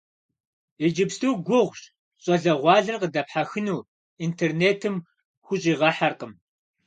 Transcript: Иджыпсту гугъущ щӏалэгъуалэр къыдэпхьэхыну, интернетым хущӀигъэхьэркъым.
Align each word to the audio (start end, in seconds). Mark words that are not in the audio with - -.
Иджыпсту 0.85 1.29
гугъущ 1.47 1.81
щӏалэгъуалэр 2.23 2.95
къыдэпхьэхыну, 3.01 3.87
интернетым 4.25 4.95
хущӀигъэхьэркъым. 5.45 6.33